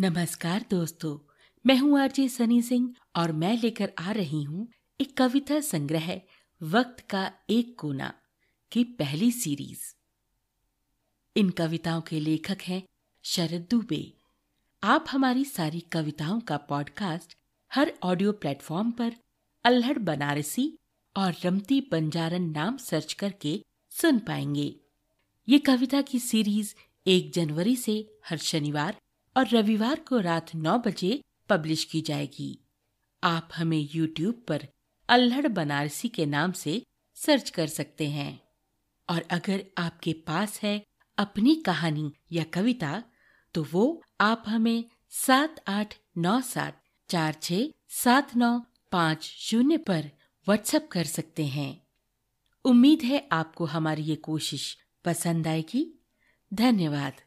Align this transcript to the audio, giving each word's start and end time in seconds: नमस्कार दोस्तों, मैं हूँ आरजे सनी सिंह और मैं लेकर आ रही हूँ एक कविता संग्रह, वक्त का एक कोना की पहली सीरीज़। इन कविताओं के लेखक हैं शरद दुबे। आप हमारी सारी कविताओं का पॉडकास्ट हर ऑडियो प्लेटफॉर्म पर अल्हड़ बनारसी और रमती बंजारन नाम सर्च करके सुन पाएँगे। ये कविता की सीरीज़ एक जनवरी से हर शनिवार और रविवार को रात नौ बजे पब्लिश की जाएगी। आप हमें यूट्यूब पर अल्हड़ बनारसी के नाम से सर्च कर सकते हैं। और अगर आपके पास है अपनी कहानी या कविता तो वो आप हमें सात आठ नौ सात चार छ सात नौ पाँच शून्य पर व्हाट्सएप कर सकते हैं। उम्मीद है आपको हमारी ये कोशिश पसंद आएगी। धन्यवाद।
नमस्कार 0.00 0.64
दोस्तों, 0.70 1.34
मैं 1.66 1.76
हूँ 1.76 2.00
आरजे 2.00 2.28
सनी 2.28 2.62
सिंह 2.62 2.94
और 3.16 3.32
मैं 3.32 3.62
लेकर 3.62 3.92
आ 3.98 4.12
रही 4.12 4.42
हूँ 4.42 4.68
एक 5.00 5.16
कविता 5.16 5.60
संग्रह, 5.60 6.20
वक्त 6.62 7.00
का 7.10 7.32
एक 7.50 7.78
कोना 7.78 8.12
की 8.72 8.84
पहली 8.84 9.32
सीरीज़। 9.32 9.94
इन 11.36 11.50
कविताओं 11.50 12.00
के 12.00 12.20
लेखक 12.20 12.56
हैं 12.62 12.82
शरद 13.22 13.66
दुबे। 13.70 14.12
आप 14.82 15.04
हमारी 15.10 15.44
सारी 15.44 15.80
कविताओं 15.80 16.40
का 16.40 16.56
पॉडकास्ट 16.56 17.36
हर 17.74 17.92
ऑडियो 18.02 18.32
प्लेटफॉर्म 18.32 18.90
पर 18.90 19.12
अल्हड़ 19.64 19.98
बनारसी 19.98 20.78
और 21.16 21.34
रमती 21.44 21.80
बंजारन 21.80 22.42
नाम 22.42 22.76
सर्च 22.76 23.12
करके 23.12 23.64
सुन 23.90 24.18
पाएँगे। 24.18 24.80
ये 25.48 25.58
कविता 25.58 26.02
की 26.02 26.18
सीरीज़ 26.18 26.74
एक 27.06 27.32
जनवरी 27.32 27.76
से 27.76 28.18
हर 28.26 28.38
शनिवार 28.38 28.96
और 29.36 29.48
रविवार 29.48 30.00
को 30.00 30.18
रात 30.18 30.54
नौ 30.54 30.78
बजे 30.78 31.22
पब्लिश 31.48 31.84
की 31.84 32.00
जाएगी। 32.00 32.58
आप 33.24 33.48
हमें 33.56 33.88
यूट्यूब 33.92 34.44
पर 34.48 34.66
अल्हड़ 35.08 35.48
बनारसी 35.48 36.08
के 36.08 36.26
नाम 36.26 36.52
से 36.52 36.82
सर्च 37.14 37.50
कर 37.50 37.66
सकते 37.66 38.08
हैं। 38.08 38.40
और 39.08 39.24
अगर 39.30 39.64
आपके 39.78 40.12
पास 40.12 40.60
है 40.62 40.84
अपनी 41.18 41.54
कहानी 41.56 42.12
या 42.32 42.44
कविता 42.44 43.02
तो 43.54 43.66
वो 43.72 44.02
आप 44.20 44.44
हमें 44.46 44.84
सात 45.10 45.62
आठ 45.68 45.94
नौ 46.16 46.40
सात 46.40 46.82
चार 47.08 47.36
छ 47.42 47.52
सात 47.88 48.36
नौ 48.36 48.58
पाँच 48.92 49.24
शून्य 49.24 49.76
पर 49.76 50.10
व्हाट्सएप 50.46 50.88
कर 50.92 51.04
सकते 51.04 51.46
हैं। 51.46 51.86
उम्मीद 52.64 53.02
है 53.02 53.28
आपको 53.32 53.64
हमारी 53.64 54.02
ये 54.02 54.16
कोशिश 54.16 54.76
पसंद 55.04 55.46
आएगी। 55.46 56.00
धन्यवाद। 56.54 57.20